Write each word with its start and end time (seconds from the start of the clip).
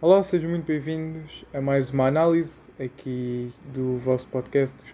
Olá, 0.00 0.22
sejam 0.22 0.48
muito 0.50 0.64
bem-vindos 0.64 1.44
a 1.52 1.60
mais 1.60 1.90
uma 1.90 2.06
análise 2.06 2.70
aqui 2.78 3.52
do 3.74 3.98
vosso 3.98 4.28
podcast 4.28 4.78
do 4.78 4.84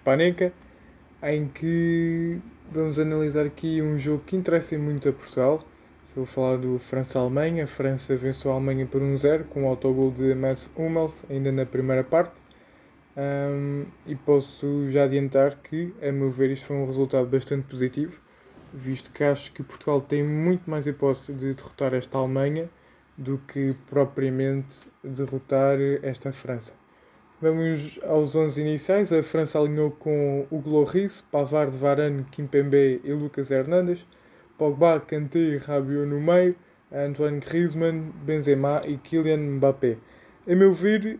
em 1.22 1.46
que 1.46 2.40
vamos 2.72 2.98
analisar 2.98 3.44
aqui 3.44 3.82
um 3.82 3.98
jogo 3.98 4.24
que 4.24 4.34
interessa 4.34 4.78
muito 4.78 5.06
a 5.06 5.12
Portugal. 5.12 5.62
Estou 6.06 6.24
a 6.24 6.26
falar 6.26 6.56
do 6.56 6.78
França-Alemanha. 6.78 7.64
A 7.64 7.66
França 7.66 8.16
venceu 8.16 8.50
a 8.50 8.54
Alemanha 8.54 8.86
por 8.86 9.02
1-0 9.02 9.44
com 9.50 9.64
o 9.64 9.68
autogol 9.68 10.10
de 10.10 10.34
Mats 10.34 10.70
Hummels 10.74 11.22
ainda 11.28 11.52
na 11.52 11.66
primeira 11.66 12.02
parte. 12.02 12.42
Um, 13.14 13.84
e 14.06 14.14
posso 14.14 14.90
já 14.90 15.04
adiantar 15.04 15.56
que, 15.56 15.94
a 16.00 16.10
meu 16.10 16.30
ver, 16.30 16.50
isto 16.50 16.64
foi 16.64 16.76
um 16.76 16.86
resultado 16.86 17.26
bastante 17.26 17.66
positivo, 17.66 18.18
visto 18.72 19.10
que 19.12 19.22
acho 19.22 19.52
que 19.52 19.62
Portugal 19.62 20.00
tem 20.00 20.24
muito 20.24 20.70
mais 20.70 20.86
hipótese 20.86 21.34
de 21.34 21.52
derrotar 21.52 21.92
esta 21.92 22.16
Alemanha 22.16 22.70
do 23.16 23.38
que 23.38 23.74
propriamente 23.88 24.90
derrotar 25.02 25.78
esta 26.02 26.32
França. 26.32 26.72
Vamos 27.40 27.98
aos 28.02 28.34
11 28.34 28.60
iniciais. 28.60 29.12
A 29.12 29.22
França 29.22 29.58
alinhou 29.58 29.90
com 29.90 30.46
o 30.50 30.62
Lloris, 30.64 31.20
Pavard, 31.20 31.76
Varane, 31.76 32.24
Kimpembe 32.30 33.00
e 33.04 33.12
Lucas 33.12 33.50
Hernandes. 33.50 34.06
Pogba, 34.56 35.00
Kanté 35.00 35.38
e 35.38 35.56
Rabiot 35.58 36.06
no 36.06 36.20
meio. 36.20 36.56
Antoine 36.92 37.40
Griezmann, 37.40 38.12
Benzema 38.24 38.82
e 38.86 38.96
Kylian 38.96 39.56
Mbappé. 39.56 39.98
A 40.46 40.54
meu 40.54 40.72
ver, 40.72 41.18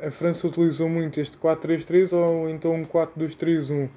a 0.00 0.10
França 0.10 0.46
utilizou 0.46 0.88
muito 0.88 1.20
este 1.20 1.36
4-3-3 1.36 2.12
ou 2.16 2.48
então 2.48 2.74
um 2.74 2.84
4-2-3-1 2.84 3.90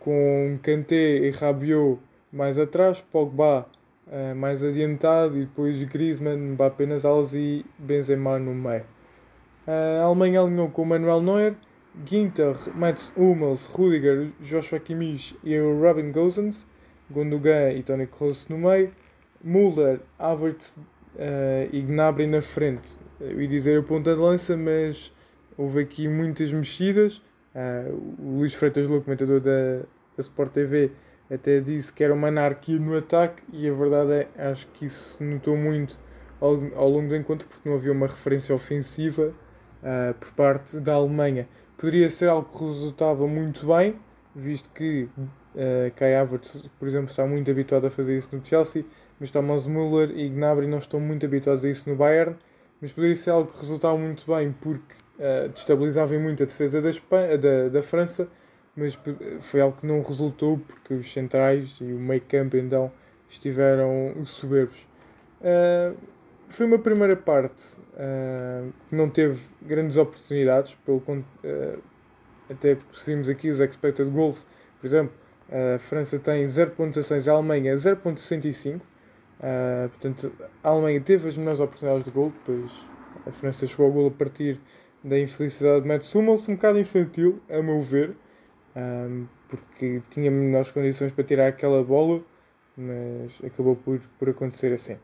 com 0.00 0.58
Kanté 0.62 1.18
e 1.18 1.30
Rabiot 1.30 2.00
mais 2.32 2.58
atrás, 2.58 3.00
Pogba 3.00 3.66
uh, 4.06 4.34
mais 4.34 4.62
adiantado 4.62 5.36
e 5.36 5.40
depois 5.40 5.82
Griezmann, 5.84 6.52
Mbappé 6.52 6.86
nas 6.86 7.04
alas 7.04 7.34
e 7.34 7.64
Benzema 7.78 8.38
no 8.38 8.54
meio. 8.54 8.84
Uh, 9.66 10.00
a 10.00 10.04
Alemanha 10.04 10.40
alinhou 10.40 10.70
com 10.70 10.84
Manuel 10.84 11.22
Neuer, 11.22 11.54
Ginter, 12.04 12.54
Mats 12.74 13.12
Hummels, 13.16 13.66
Rudiger, 13.66 14.30
Joshua 14.40 14.78
Kimmich 14.78 15.36
e 15.42 15.58
o 15.58 15.80
Robin 15.80 16.12
Gosens, 16.12 16.66
Gundogan 17.10 17.72
e 17.72 17.82
Toni 17.82 18.06
Kroos 18.06 18.46
no 18.48 18.58
meio, 18.58 18.92
Müller, 19.42 20.00
Havertz 20.18 20.76
uh, 20.76 21.68
e 21.72 21.82
Gnabry 21.82 22.26
na 22.26 22.42
frente. 22.42 22.98
Eu 23.20 23.40
ia 23.40 23.48
dizer 23.48 23.78
a 23.78 23.82
ponta 23.82 24.14
de 24.14 24.20
lança, 24.20 24.56
mas 24.56 25.12
houve 25.56 25.80
aqui 25.80 26.06
muitas 26.08 26.52
mexidas. 26.52 27.22
Uh, 27.54 28.16
o 28.18 28.38
Luís 28.38 28.54
Freitas 28.54 28.86
Lou, 28.86 29.00
comentador 29.00 29.40
da, 29.40 29.78
da 29.78 30.20
Sport 30.20 30.52
TV, 30.52 30.92
até 31.30 31.60
disse 31.60 31.92
que 31.92 32.04
era 32.04 32.14
uma 32.14 32.28
anarquia 32.28 32.78
no 32.78 32.96
ataque 32.96 33.42
e 33.52 33.68
a 33.68 33.72
verdade 33.72 34.28
é 34.36 34.50
acho 34.50 34.66
que 34.68 34.86
isso 34.86 35.16
se 35.16 35.24
notou 35.24 35.56
muito 35.56 35.98
ao, 36.40 36.52
ao 36.74 36.88
longo 36.88 37.08
do 37.08 37.16
encontro 37.16 37.48
porque 37.48 37.68
não 37.68 37.76
havia 37.76 37.92
uma 37.92 38.06
referência 38.06 38.54
ofensiva 38.54 39.32
uh, 39.82 40.14
por 40.14 40.32
parte 40.32 40.78
da 40.78 40.94
Alemanha. 40.94 41.48
Poderia 41.76 42.08
ser 42.08 42.28
algo 42.28 42.48
que 42.48 42.64
resultava 42.64 43.26
muito 43.26 43.66
bem, 43.66 43.96
visto 44.34 44.70
que 44.70 45.08
uh, 45.18 45.90
Kai 45.94 46.14
Havertz, 46.14 46.68
por 46.78 46.88
exemplo, 46.88 47.10
está 47.10 47.26
muito 47.26 47.50
habituado 47.50 47.86
a 47.86 47.90
fazer 47.90 48.16
isso 48.16 48.34
no 48.34 48.44
Chelsea, 48.44 48.84
mas 49.18 49.30
Thomas 49.30 49.66
Müller 49.66 50.10
e 50.10 50.28
Gnabry 50.28 50.66
não 50.66 50.78
estão 50.78 51.00
muito 51.00 51.26
habituados 51.26 51.64
a 51.64 51.68
isso 51.68 51.88
no 51.88 51.96
Bayern, 51.96 52.36
mas 52.80 52.92
poderia 52.92 53.16
ser 53.16 53.30
algo 53.30 53.50
que 53.50 53.60
resultava 53.60 53.96
muito 53.96 54.24
bem 54.26 54.54
porque 54.60 54.94
uh, 55.18 55.48
destabilizava 55.48 56.18
muito 56.18 56.42
a 56.42 56.46
defesa 56.46 56.80
da, 56.80 56.90
Espanha, 56.90 57.36
da, 57.36 57.68
da 57.68 57.82
França, 57.82 58.28
mas 58.76 58.98
foi 59.40 59.60
algo 59.60 59.76
que 59.78 59.86
não 59.86 60.02
resultou 60.02 60.58
porque 60.58 60.94
os 60.94 61.12
centrais 61.12 61.76
e 61.80 61.84
o 61.84 61.98
meio 61.98 62.20
campo 62.20 62.56
então 62.56 62.92
estiveram 63.28 64.14
soberbos. 64.24 64.86
Uh, 65.40 65.96
foi 66.48 66.66
uma 66.66 66.78
primeira 66.78 67.16
parte 67.16 67.78
uh, 67.94 68.72
que 68.88 68.94
não 68.94 69.08
teve 69.08 69.40
grandes 69.62 69.96
oportunidades, 69.96 70.76
pelo, 70.84 70.98
uh, 70.98 71.82
até 72.48 72.76
vimos 73.04 73.28
aqui 73.28 73.50
os 73.50 73.60
expected 73.60 74.08
goals, 74.10 74.46
por 74.80 74.86
exemplo, 74.86 75.12
a 75.48 75.78
França 75.78 76.18
tem 76.18 76.44
0.16, 76.44 77.28
a 77.28 77.32
Alemanha 77.32 77.74
0.65, 77.74 78.76
uh, 78.76 79.88
portanto 79.90 80.32
a 80.62 80.68
Alemanha 80.68 81.00
teve 81.00 81.28
as 81.28 81.36
melhores 81.36 81.60
oportunidades 81.60 82.04
de 82.04 82.10
gol, 82.10 82.32
depois 82.32 82.70
a 83.26 83.32
França 83.32 83.66
chegou 83.66 83.86
ao 83.86 83.92
gol 83.92 84.08
a 84.08 84.10
partir 84.10 84.60
da 85.02 85.18
infelicidade 85.18 85.82
de 85.82 85.88
Mats 85.88 86.14
Hummels, 86.14 86.48
um 86.48 86.54
bocado 86.54 86.78
infantil, 86.78 87.40
a 87.48 87.60
meu 87.62 87.82
ver, 87.82 88.16
um, 88.76 89.26
porque 89.48 90.02
tinha 90.10 90.30
menores 90.30 90.70
condições 90.70 91.12
para 91.12 91.24
tirar 91.24 91.48
aquela 91.48 91.82
bola, 91.82 92.22
mas 92.76 93.40
acabou 93.42 93.74
por, 93.74 93.98
por 94.18 94.28
acontecer 94.28 94.72
assim. 94.72 94.98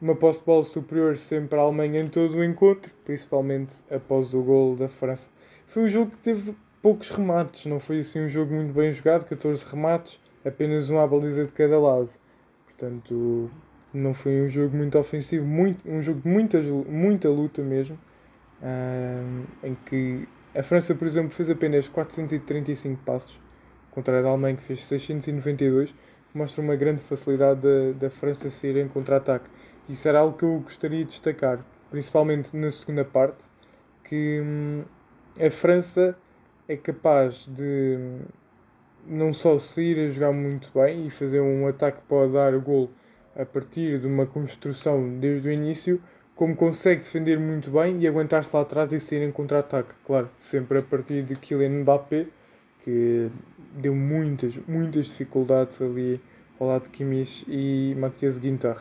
Uma 0.00 0.14
posse 0.14 0.38
de 0.38 0.46
bola 0.46 0.62
superior 0.62 1.16
sempre 1.16 1.58
à 1.58 1.62
Alemanha 1.62 2.00
em 2.00 2.08
todo 2.08 2.36
o 2.36 2.44
encontro, 2.44 2.90
principalmente 3.04 3.82
após 3.90 4.32
o 4.32 4.42
gol 4.42 4.76
da 4.76 4.88
França. 4.88 5.28
Foi 5.66 5.84
um 5.84 5.88
jogo 5.88 6.12
que 6.12 6.18
teve 6.18 6.54
poucos 6.80 7.10
remates, 7.10 7.66
não 7.66 7.78
foi 7.78 7.98
assim 7.98 8.20
um 8.20 8.28
jogo 8.28 8.54
muito 8.54 8.72
bem 8.72 8.90
jogado, 8.92 9.26
14 9.26 9.64
remates, 9.66 10.18
apenas 10.44 10.88
uma 10.88 11.06
baliza 11.06 11.44
de 11.44 11.52
cada 11.52 11.78
lado. 11.78 12.08
Portanto, 12.64 13.50
não 13.92 14.14
foi 14.14 14.40
um 14.40 14.48
jogo 14.48 14.74
muito 14.74 14.96
ofensivo, 14.98 15.44
muito, 15.44 15.86
um 15.86 16.00
jogo 16.00 16.20
de 16.20 16.28
muita, 16.28 16.62
muita 16.62 17.28
luta 17.28 17.60
mesmo, 17.62 17.98
em 19.62 19.74
que 19.84 20.26
a 20.54 20.62
França, 20.62 20.94
por 20.94 21.06
exemplo, 21.06 21.30
fez 21.30 21.48
apenas 21.48 21.86
435 21.88 23.02
passos, 23.04 23.38
contra 23.90 24.20
a 24.20 24.28
Alemanha 24.28 24.56
que 24.56 24.62
fez 24.62 24.84
692, 24.84 25.94
mostra 26.34 26.62
uma 26.62 26.76
grande 26.76 27.02
facilidade 27.02 27.60
da, 27.60 27.92
da 27.98 28.10
França 28.10 28.50
sair 28.50 28.76
em 28.76 28.88
contra-ataque. 28.88 29.48
Isso 29.88 30.08
era 30.08 30.20
algo 30.20 30.36
que 30.36 30.44
eu 30.44 30.60
gostaria 30.60 31.00
de 31.00 31.10
destacar, 31.10 31.64
principalmente 31.90 32.56
na 32.56 32.70
segunda 32.70 33.04
parte, 33.04 33.44
que 34.04 34.40
hum, 34.40 34.82
a 35.38 35.50
França 35.50 36.16
é 36.68 36.76
capaz 36.76 37.46
de 37.46 37.96
hum, 37.98 38.20
não 39.06 39.32
só 39.32 39.58
sair 39.58 40.08
a 40.08 40.10
jogar 40.10 40.32
muito 40.32 40.70
bem 40.74 41.06
e 41.06 41.10
fazer 41.10 41.40
um 41.40 41.66
ataque 41.66 42.00
para 42.08 42.28
dar 42.28 42.58
gol 42.58 42.90
a 43.36 43.44
partir 43.44 43.98
de 44.00 44.06
uma 44.06 44.26
construção 44.26 45.18
desde 45.18 45.48
o 45.48 45.52
início, 45.52 46.02
como 46.40 46.56
consegue 46.56 47.02
defender 47.02 47.38
muito 47.38 47.70
bem 47.70 48.00
e 48.00 48.08
aguentar-se 48.08 48.56
lá 48.56 48.62
atrás 48.62 48.94
e 48.94 48.98
sair 48.98 49.22
em 49.22 49.30
contra-ataque, 49.30 49.92
claro, 50.06 50.30
sempre 50.38 50.78
a 50.78 50.82
partir 50.82 51.22
de 51.22 51.36
Kylian 51.36 51.82
Mbappé, 51.82 52.28
que 52.80 53.30
deu 53.74 53.94
muitas, 53.94 54.56
muitas 54.66 55.08
dificuldades 55.08 55.82
ali 55.82 56.18
ao 56.58 56.68
lado 56.68 56.84
de 56.84 56.88
Kimmich 56.88 57.44
e 57.46 57.94
Matthias 57.98 58.36
Ginter. 58.36 58.78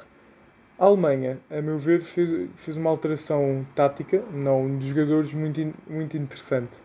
A 0.77 0.85
Alemanha, 0.85 1.37
a 1.49 1.61
meu 1.61 1.77
ver, 1.77 1.99
fez, 2.01 2.49
fez 2.55 2.77
uma 2.77 2.89
alteração 2.89 3.67
tática, 3.75 4.23
não 4.31 4.77
de 4.77 4.87
jogadores, 4.87 5.33
muito, 5.33 5.59
muito 5.85 6.15
interessante, 6.15 6.77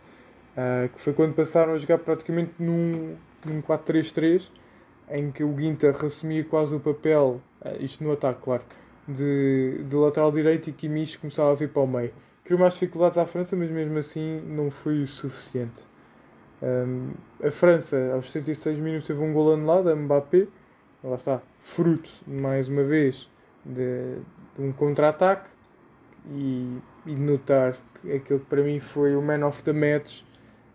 uh, 0.56 0.88
que 0.92 1.00
foi 1.00 1.12
quando 1.12 1.34
passaram 1.34 1.74
a 1.74 1.78
jogar 1.78 1.98
praticamente 1.98 2.50
num, 2.58 3.14
num 3.46 3.62
4-3-3, 3.62 4.50
em 5.08 5.30
que 5.30 5.44
o 5.44 5.56
Ginter 5.56 5.94
assumia 6.04 6.42
quase 6.42 6.74
o 6.74 6.80
papel, 6.80 7.40
uh, 7.64 7.76
isto 7.78 8.02
no 8.02 8.10
ataque, 8.10 8.42
claro, 8.42 8.64
de, 9.08 9.84
de 9.84 9.96
lateral 9.96 10.32
direito 10.32 10.68
e 10.68 10.72
Kimmich 10.72 11.18
começava 11.18 11.52
a 11.52 11.54
vir 11.54 11.68
para 11.68 11.82
o 11.82 11.86
meio. 11.86 12.12
Criou 12.44 12.60
mais 12.60 12.74
dificuldades 12.74 13.16
à 13.16 13.26
França, 13.26 13.56
mas 13.56 13.70
mesmo 13.70 13.96
assim 13.98 14.40
não 14.40 14.70
foi 14.70 15.02
o 15.02 15.06
suficiente. 15.06 15.82
Um, 16.62 17.12
a 17.42 17.50
França, 17.50 18.12
aos 18.14 18.30
76 18.30 18.78
minutos, 18.78 19.06
teve 19.06 19.20
um 19.20 19.32
gol 19.32 19.52
anulado 19.52 19.90
a 19.90 19.96
Mbappé. 19.96 20.46
Lá 21.02 21.16
está, 21.16 21.42
fruto, 21.60 22.10
mais 22.26 22.68
uma 22.68 22.82
vez, 22.82 23.30
de, 23.64 24.16
de 24.56 24.62
um 24.62 24.72
contra-ataque. 24.72 25.48
E, 26.30 26.78
e 27.04 27.14
notar 27.14 27.76
que 28.00 28.12
aquele 28.12 28.40
que 28.40 28.46
para 28.46 28.62
mim 28.62 28.80
foi 28.80 29.14
o 29.14 29.20
man 29.20 29.46
of 29.46 29.62
the 29.62 29.72
match. 29.72 30.22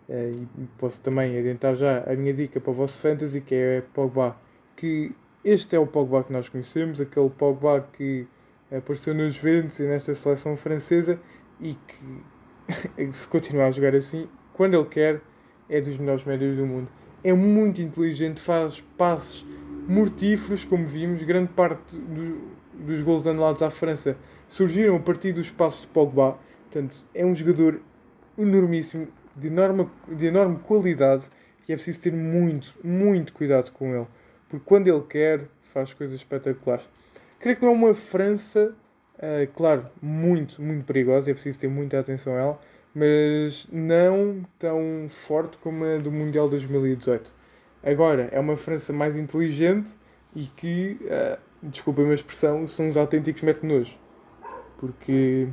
Uh, 0.07 0.47
e 0.57 0.67
posso 0.77 1.01
também 1.01 1.37
adiantar 1.37 1.75
já 1.75 2.03
a 2.03 2.15
minha 2.15 2.33
dica 2.33 2.59
para 2.59 2.71
o 2.71 2.73
vosso 2.73 2.99
fantasy, 2.99 3.41
que 3.41 3.55
é 3.55 3.81
Pogba. 3.93 4.35
Que 4.75 5.11
este 5.43 5.75
é 5.75 5.79
o 5.79 5.87
Pogba 5.87 6.23
que 6.23 6.33
nós 6.33 6.49
conhecemos, 6.49 6.99
aquele 6.99 7.29
Pogba 7.29 7.87
que 7.93 8.27
apareceu 8.71 9.13
nos 9.13 9.35
Juventus 9.35 9.79
e 9.79 9.83
nesta 9.83 10.13
seleção 10.13 10.55
francesa 10.55 11.19
e 11.59 11.75
que, 11.75 13.11
se 13.11 13.27
continuar 13.27 13.67
a 13.67 13.71
jogar 13.71 13.95
assim, 13.95 14.27
quando 14.53 14.75
ele 14.75 14.85
quer, 14.85 15.21
é 15.69 15.79
dos 15.79 15.97
melhores 15.97 16.23
médios 16.25 16.57
do 16.57 16.65
mundo. 16.65 16.89
É 17.23 17.33
muito 17.33 17.81
inteligente, 17.81 18.41
faz 18.41 18.81
passes 18.97 19.45
mortíferos, 19.87 20.65
como 20.65 20.85
vimos, 20.85 21.23
grande 21.23 21.51
parte 21.53 21.95
do, 21.95 22.37
dos 22.73 23.01
gols 23.01 23.25
anulados 23.25 23.61
à 23.61 23.69
França 23.69 24.17
surgiram 24.47 24.97
a 24.97 24.99
partir 24.99 25.31
dos 25.31 25.49
passos 25.49 25.81
de 25.81 25.87
Pogba. 25.87 26.37
Portanto, 26.69 27.05
é 27.13 27.25
um 27.25 27.33
jogador 27.33 27.81
enormíssimo, 28.37 29.07
de 29.35 29.47
enorme, 29.47 29.89
de 30.07 30.25
enorme 30.25 30.59
qualidade 30.59 31.29
e 31.67 31.71
é 31.71 31.75
preciso 31.75 32.01
ter 32.01 32.13
muito, 32.13 32.73
muito 32.83 33.31
cuidado 33.31 33.71
com 33.71 33.95
ele 33.95 34.07
porque 34.49 34.65
quando 34.65 34.87
ele 34.87 35.01
quer, 35.07 35.47
faz 35.61 35.93
coisas 35.93 36.15
espetaculares. 36.15 36.89
Creio 37.39 37.55
que 37.55 37.63
não 37.63 37.71
é 37.71 37.75
uma 37.75 37.93
França, 37.93 38.75
uh, 39.15 39.53
claro, 39.55 39.87
muito, 40.01 40.61
muito 40.61 40.83
perigosa, 40.85 41.31
é 41.31 41.33
preciso 41.33 41.59
ter 41.59 41.69
muita 41.69 41.99
atenção 41.99 42.33
a 42.33 42.39
ela, 42.39 42.59
mas 42.93 43.67
não 43.71 44.43
tão 44.57 45.07
forte 45.09 45.57
como 45.57 45.85
a 45.85 45.97
do 45.97 46.11
Mundial 46.11 46.49
2018. 46.49 47.33
Agora, 47.83 48.27
é 48.31 48.39
uma 48.39 48.57
França 48.57 48.91
mais 48.91 49.15
inteligente 49.15 49.95
e 50.35 50.45
que, 50.55 50.97
uh, 51.03 51.39
desculpem 51.61 52.09
a 52.09 52.13
expressão, 52.13 52.67
são 52.67 52.89
os 52.89 52.97
autênticos 52.97 53.41
mete-nojo. 53.41 53.95
Porque 54.77 55.47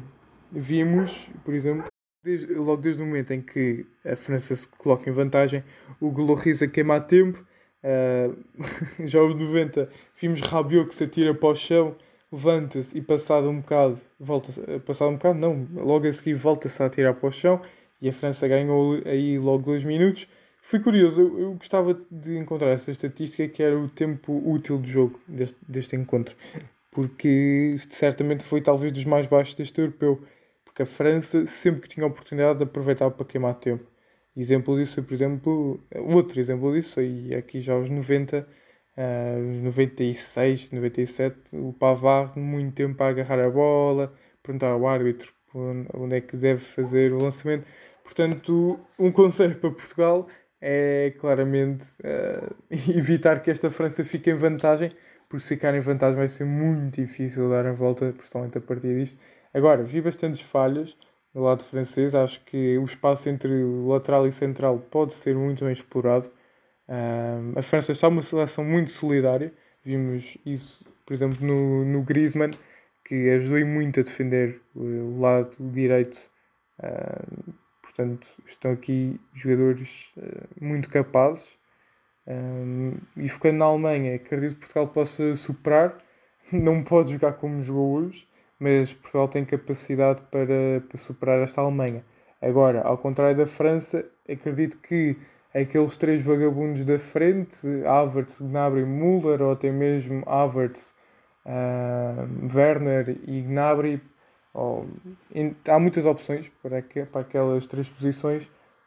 vimos, 0.51 1.29
por 1.45 1.55
exemplo, 1.55 1.85
desde, 2.25 2.53
logo 2.55 2.83
desde 2.83 3.03
o 3.03 3.07
momento 3.07 3.33
em 3.33 3.41
que 3.41 3.87
a 4.05 4.17
França 4.17 4.57
se 4.57 4.67
coloca 4.67 5.09
em 5.09 5.13
vantagem, 5.13 5.63
o 6.01 6.11
Golorriz 6.11 6.63
a 6.63 6.67
queimar 6.67 7.07
tempo. 7.07 7.45
Uh, 7.87 8.37
já 9.07 9.21
aos 9.21 9.37
90 9.37 9.89
vimos 10.21 10.41
Rabiot 10.41 10.89
que 10.89 10.95
se 10.95 11.05
atira 11.05 11.33
para 11.33 11.51
o 11.51 11.55
chão, 11.55 11.95
levanta-se 12.33 12.99
e 12.99 13.01
passado 13.01 13.49
um 13.49 13.61
bocado, 13.61 14.01
volta 14.19 14.51
passado 14.81 15.11
um 15.11 15.15
bocado, 15.15 15.39
não, 15.39 15.69
logo 15.73 16.09
a 16.09 16.13
seguir 16.13 16.35
volta-se 16.35 16.83
a 16.83 16.87
atirar 16.87 17.15
para 17.15 17.29
o 17.29 17.31
chão 17.31 17.63
e 18.03 18.09
a 18.09 18.13
França 18.13 18.49
ganhou 18.49 19.01
aí 19.05 19.39
logo 19.39 19.63
dois 19.63 19.85
minutos. 19.85 20.27
Fui 20.61 20.81
curioso, 20.81 21.21
eu, 21.21 21.39
eu, 21.39 21.55
gostava 21.55 21.97
de 22.11 22.37
encontrar 22.37 22.71
essa 22.71 22.91
estatística 22.91 23.47
que 23.47 23.63
era 23.63 23.79
o 23.79 23.89
tempo 23.89 24.43
útil 24.45 24.81
de 24.81 24.91
jogo 24.91 25.21
deste, 25.29 25.59
deste 25.69 25.95
encontro, 25.95 26.35
porque 26.91 27.79
certamente 27.89 28.43
foi 28.43 28.61
talvez 28.61 28.91
dos 28.91 29.05
mais 29.05 29.29
baixos 29.29 29.55
deste 29.55 29.81
europeu, 29.81 30.21
porque 30.65 30.83
a 30.83 30.87
França 30.87 31.47
sempre 31.47 31.83
que 31.83 31.89
tinha 31.89 32.05
a 32.05 32.09
oportunidade 32.09 32.65
aproveitava 32.65 33.13
para 33.13 33.25
queimar 33.25 33.55
tempo. 33.55 33.85
Exemplo 34.37 34.77
disso, 34.77 35.03
por 35.03 35.15
exemplo, 35.15 35.81
outro 35.95 36.39
exemplo 36.39 36.73
disso, 36.75 37.01
e 37.01 37.35
aqui 37.35 37.61
já 37.61 37.73
aos 37.73 37.89
90, 37.89 38.47
uh, 38.97 39.63
96, 39.65 40.73
97, 40.73 41.37
o 41.53 41.73
Pavard 41.73 42.39
muito 42.39 42.75
tempo 42.75 43.03
a 43.03 43.09
agarrar 43.09 43.41
a 43.41 43.51
bola, 43.51 44.13
perguntar 44.43 44.69
ao 44.69 44.87
árbitro 44.87 45.33
onde 45.95 46.17
é 46.17 46.21
que 46.21 46.37
deve 46.37 46.61
fazer 46.61 47.13
o 47.13 47.19
lançamento. 47.19 47.67
Portanto, 48.05 48.79
um 48.99 49.11
conselho 49.11 49.57
para 49.57 49.71
Portugal 49.71 50.29
é 50.61 51.15
claramente 51.19 51.87
uh, 52.03 52.55
evitar 52.97 53.41
que 53.41 53.51
esta 53.51 53.71
França 53.71 54.05
fique 54.05 54.31
em 54.31 54.35
vantagem, 54.35 54.93
porque 55.29 55.43
se 55.43 55.55
ficar 55.55 55.75
em 55.75 55.81
vantagem 55.81 56.17
vai 56.17 56.29
ser 56.29 56.45
muito 56.45 57.01
difícil 57.01 57.49
dar 57.51 57.67
a 57.67 57.73
volta, 57.73 58.13
principalmente 58.13 58.59
a 58.59 58.61
partir 58.61 58.95
disto. 58.95 59.19
Agora, 59.53 59.83
vi 59.83 60.01
bastantes 60.01 60.41
falhas 60.43 60.97
no 61.37 61.45
lado 61.45 61.63
francês, 61.63 62.15
acho 62.15 62.41
que 62.45 62.79
o 62.79 62.85
espaço 62.85 63.29
entre 63.29 63.63
o 63.63 63.89
lateral 63.89 64.27
e 64.27 64.33
central 64.33 64.79
pode 64.79 65.15
ser 65.15 65.37
muito 65.37 65.65
bem 65.65 65.73
explorado. 65.73 66.29
Uh, 66.89 67.59
a 67.59 67.63
França 67.63 67.93
está 67.93 68.09
uma 68.09 68.23
seleção 68.23 68.65
muito 68.65 68.91
solidária, 68.91 69.53
vimos 69.85 70.39
isso, 70.47 70.85
por 71.05 71.13
exemplo, 71.15 71.47
no, 71.47 71.85
no 71.85 72.03
Griezmann, 72.03 72.53
que 73.05 73.29
ajudou 73.31 73.67
muito 73.67 74.01
a 74.01 74.03
defender 74.03 74.61
o 74.75 75.21
lado 75.21 75.55
direito. 75.61 76.19
Uh, 76.79 77.55
Portanto, 77.97 78.29
estão 78.47 78.73
aqui 78.73 79.19
jogadores 79.33 80.13
uh, 80.19 80.47
muito 80.61 80.87
capazes. 80.91 81.49
Um, 82.27 82.93
e 83.17 83.27
focando 83.27 83.57
na 83.57 83.65
Alemanha, 83.65 84.17
acredito 84.17 84.55
que 84.55 84.61
Portugal 84.61 84.89
possa 84.89 85.35
superar. 85.35 85.97
Não 86.53 86.85
pode 86.85 87.15
jogar 87.15 87.33
como 87.33 87.63
jogou 87.63 87.95
hoje, 87.95 88.29
mas 88.59 88.93
Portugal 88.93 89.29
tem 89.29 89.45
capacidade 89.45 90.21
para, 90.31 90.83
para 90.89 90.99
superar 90.99 91.41
esta 91.41 91.61
Alemanha. 91.61 92.05
Agora, 92.41 92.83
ao 92.83 92.99
contrário 92.99 93.37
da 93.37 93.47
França, 93.47 94.05
acredito 94.29 94.79
que 94.79 95.17
aqueles 95.55 95.97
três 95.97 96.23
vagabundos 96.23 96.85
da 96.85 96.99
frente, 96.99 97.67
Havertz, 97.87 98.41
Gnabry, 98.41 98.85
Müller, 98.85 99.41
ou 99.43 99.53
até 99.53 99.71
mesmo 99.71 100.23
Havertz, 100.29 100.95
uh, 101.45 102.55
Werner 102.55 103.17
e 103.27 103.41
Gnabry, 103.43 104.01
ou, 104.53 104.87
há 105.69 105.79
muitas 105.79 106.05
opções 106.07 106.51
para, 106.63 106.83
que, 106.83 107.05
para 107.05 107.23
aquelas 107.23 107.67
três 107.67 107.89
posições. 107.89 108.45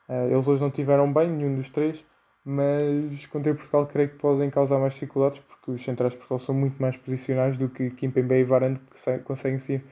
Uh, 0.08 0.32
eles 0.32 0.48
hoje 0.48 0.62
não 0.62 0.72
tiveram 0.72 1.12
bem, 1.12 1.30
nenhum 1.30 1.56
dos 1.56 1.70
três, 1.70 2.04
mas 2.46 3.26
contra 3.28 3.54
Portugal 3.54 3.86
creio 3.88 4.10
que 4.10 4.16
podem 4.18 4.50
causar 4.50 4.80
mais 4.80 4.94
dificuldades 4.94 5.40
porque 5.40 5.72
os 5.72 5.84
centrais 5.84 6.14
de 6.14 6.18
Portugal 6.18 6.40
são 6.40 6.56
muito 6.56 6.82
mais 6.82 6.98
posicionais 6.98 7.58
do 7.58 7.70
que 7.70 7.92
Kimpembe 7.92 8.36
e 8.36 8.44
Varane, 8.44 8.80
que 8.80 9.20
conseguem 9.20 9.60
ser 9.60 9.84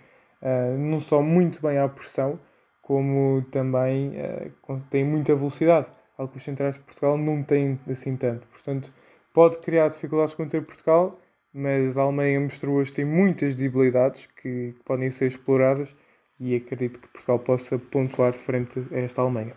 uh, 0.41 0.77
não 0.77 0.99
só 0.99 1.21
muito 1.21 1.61
bem 1.61 1.77
à 1.77 1.88
pressão, 1.88 2.39
como 2.81 3.44
também 3.51 4.13
uh, 4.17 4.81
têm 4.89 5.03
muita 5.03 5.35
velocidade, 5.35 5.88
algo 6.17 6.31
que 6.31 6.38
os 6.38 6.44
centrais 6.44 6.75
de 6.75 6.81
Portugal 6.81 7.17
não 7.17 7.44
têm 7.44 7.79
assim 7.89 8.15
tanto. 8.15 8.47
Portanto, 8.47 8.91
pode 9.33 9.57
criar 9.59 9.89
dificuldades 9.89 10.33
contra 10.33 10.61
Portugal 10.61 11.19
mas 11.53 11.97
a 11.97 12.03
Alemanha 12.03 12.39
mostrou 12.39 12.75
hoje 12.75 12.91
que 12.91 12.97
tem 12.97 13.05
muitas 13.05 13.55
debilidades 13.55 14.27
que 14.39 14.75
podem 14.85 15.09
ser 15.09 15.25
exploradas 15.25 15.95
e 16.39 16.55
acredito 16.55 16.99
que 16.99 17.07
Portugal 17.07 17.39
possa 17.39 17.79
pontuar 17.79 18.33
frente 18.33 18.79
a 18.91 18.99
esta 18.99 19.23
Alemanha. 19.23 19.55